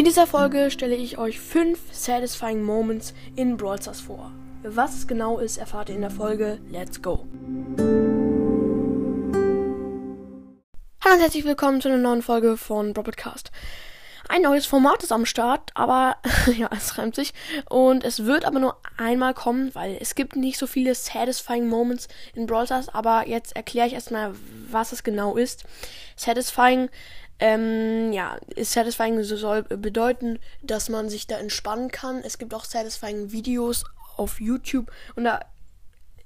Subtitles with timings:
[0.00, 4.32] In dieser Folge stelle ich euch 5 Satisfying Moments in Brawl Stars vor.
[4.62, 6.58] Was es genau ist, erfahrt ihr in der Folge.
[6.70, 7.26] Let's go!
[11.04, 13.50] Hallo und herzlich willkommen zu einer neuen Folge von Broadcast.
[14.30, 16.16] Ein neues Format ist am Start, aber
[16.56, 17.34] ja, es reimt sich.
[17.68, 22.08] Und es wird aber nur einmal kommen, weil es gibt nicht so viele Satisfying Moments
[22.34, 22.88] in Brawl Stars.
[22.88, 24.32] Aber jetzt erkläre ich erstmal,
[24.70, 25.64] was es genau ist.
[26.16, 26.88] Satisfying
[27.40, 32.22] ähm, ja, satisfying soll bedeuten, dass man sich da entspannen kann.
[32.22, 33.84] Es gibt auch satisfying Videos
[34.16, 35.40] auf YouTube und da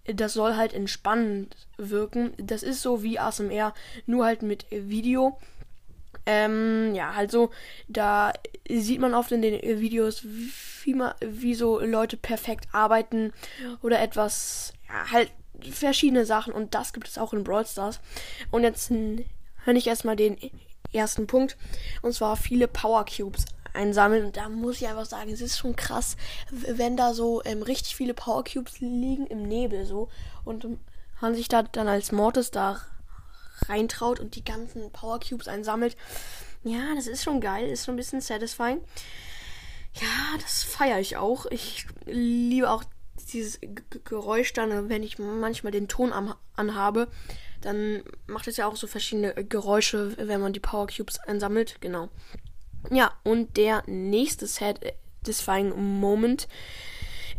[0.06, 2.34] das soll halt entspannend wirken.
[2.36, 3.72] Das ist so wie ASMR,
[4.04, 5.38] nur halt mit Video.
[6.26, 7.50] Ähm, ja, halt so,
[7.88, 8.32] da
[8.68, 13.32] sieht man oft in den Videos, wie, wie so Leute perfekt arbeiten
[13.82, 15.32] oder etwas, ja, halt
[15.70, 18.00] verschiedene Sachen und das gibt es auch in Brawl Stars.
[18.50, 20.38] Und jetzt höre ich erstmal den
[20.94, 21.56] ersten Punkt.
[22.02, 24.24] Und zwar viele Power Cubes einsammeln.
[24.26, 26.16] Und da muss ich einfach sagen, es ist schon krass,
[26.50, 30.08] wenn da so ähm, richtig viele Power Cubes liegen im Nebel so
[30.44, 30.66] und
[31.20, 32.80] man sich da dann als Mortis da
[33.68, 35.96] reintraut und die ganzen Power Cubes einsammelt.
[36.62, 38.80] Ja, das ist schon geil, ist schon ein bisschen satisfying.
[39.94, 41.46] Ja, das feiere ich auch.
[41.46, 42.84] Ich liebe auch
[43.32, 43.68] dieses G
[44.04, 47.08] Geräusch dann, wenn ich manchmal den Ton am, anhabe
[47.64, 51.80] dann macht es ja auch so verschiedene äh, Geräusche, wenn man die Power Cubes einsammelt.
[51.80, 52.08] Genau.
[52.90, 56.46] Ja, und der nächste Satisfying Moment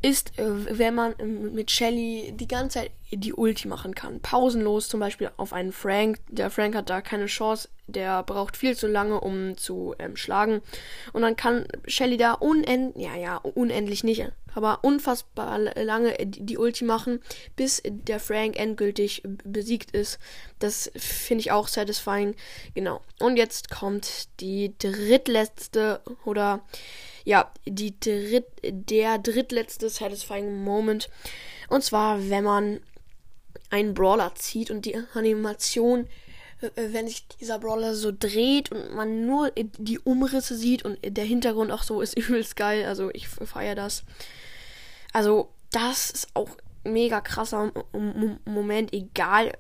[0.02, 1.16] ist, äh, wenn man
[1.54, 4.20] mit Shelly die ganze Zeit die Ulti machen kann.
[4.20, 6.20] Pausenlos zum Beispiel auf einen Frank.
[6.30, 7.70] Der Frank hat da keine Chance.
[7.88, 10.62] Der braucht viel zu lange, um zu ähm, schlagen.
[11.14, 16.84] Und dann kann Shelly da unendlich, ja, ja, unendlich nicht, aber unfassbar lange die Ulti
[16.84, 17.22] machen,
[17.56, 20.18] bis der Frank endgültig besiegt ist.
[20.60, 22.36] Das finde ich auch satisfying.
[22.74, 23.02] Genau.
[23.20, 26.62] Und jetzt kommt die drittletzte oder
[27.24, 31.10] ja, die dritt, der drittletzte satisfying Moment.
[31.70, 32.80] Und zwar, wenn man
[33.70, 36.08] einen Brawler zieht und die Animation,
[36.76, 41.72] wenn sich dieser Brawler so dreht und man nur die Umrisse sieht und der Hintergrund
[41.72, 42.86] auch so ist übelst geil.
[42.86, 44.04] Also ich feiere das.
[45.14, 46.50] Also das ist auch
[46.84, 47.72] mega krasser
[48.46, 49.54] Moment, egal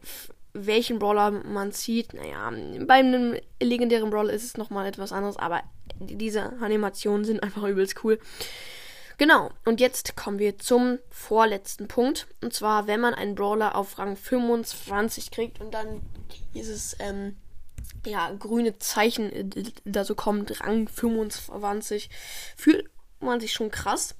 [0.53, 2.13] welchen Brawler man zieht.
[2.13, 2.51] Naja,
[2.85, 5.61] bei einem legendären Brawler ist es nochmal etwas anderes, aber
[5.99, 8.19] diese Animationen sind einfach übelst cool.
[9.17, 12.27] Genau, und jetzt kommen wir zum vorletzten Punkt.
[12.41, 16.01] Und zwar, wenn man einen Brawler auf Rang 25 kriegt und dann
[16.53, 17.37] dieses ähm,
[18.05, 22.09] ja, grüne Zeichen äh, da so kommt, Rang 25,
[22.57, 22.89] fühlt
[23.19, 24.15] man sich schon krass.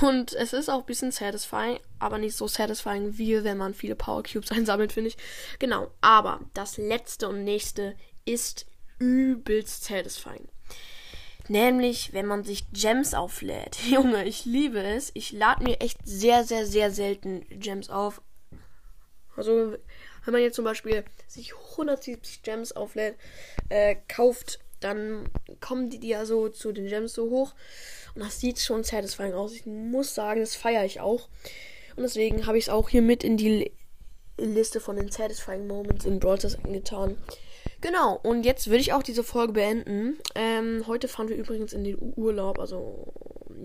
[0.00, 3.96] Und es ist auch ein bisschen satisfying, aber nicht so satisfying wie wenn man viele
[3.96, 5.16] Power Cubes einsammelt, finde ich.
[5.58, 7.94] Genau, aber das letzte und nächste
[8.24, 8.66] ist
[8.98, 10.48] übelst satisfying.
[11.48, 13.78] Nämlich, wenn man sich Gems auflädt.
[13.90, 15.10] Junge, ich liebe es.
[15.14, 18.20] Ich lade mir echt sehr, sehr, sehr selten Gems auf.
[19.36, 19.76] Also,
[20.24, 23.16] wenn man jetzt zum Beispiel sich 170 Gems auflädt,
[23.68, 25.28] äh, kauft, dann
[25.60, 27.54] kommen die, ja so zu den Gems so hoch.
[28.14, 29.52] Und das sieht schon satisfying aus.
[29.52, 31.28] Ich muss sagen, das feiere ich auch.
[31.96, 33.72] Und deswegen habe ich es auch hier mit in die
[34.36, 37.18] Liste von den satisfying Moments in Brawl Stars getan.
[37.80, 40.18] Genau, und jetzt würde ich auch diese Folge beenden.
[40.34, 43.12] Ähm, heute fahren wir übrigens in den Urlaub, also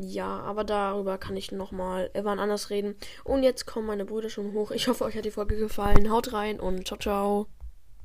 [0.01, 2.95] ja, aber darüber kann ich nochmal wann anders reden.
[3.23, 4.71] Und jetzt kommen meine Brüder schon hoch.
[4.71, 6.09] Ich hoffe, euch hat die Folge gefallen.
[6.09, 7.47] Haut rein und ciao, ciao.